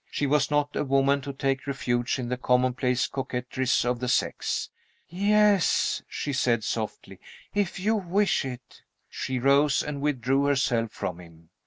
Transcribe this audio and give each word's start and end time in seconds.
She 0.09 0.25
was 0.25 0.49
not 0.49 0.75
a 0.75 0.83
woman 0.83 1.21
to 1.21 1.31
take 1.31 1.67
refuge 1.67 2.17
in 2.17 2.27
the 2.29 2.35
commonplace 2.35 3.05
coquetries 3.07 3.85
of 3.85 3.99
the 3.99 4.07
sex. 4.07 4.71
"Yes," 5.07 6.01
she 6.07 6.33
said, 6.33 6.63
softly, 6.63 7.19
"if 7.53 7.79
you 7.79 7.95
wish 7.95 8.43
it." 8.43 8.81
She 9.11 9.37
rose 9.37 9.83
and 9.83 10.01
withdrew 10.01 10.45
herself 10.45 10.89
from 10.91 11.19
him. 11.19 11.49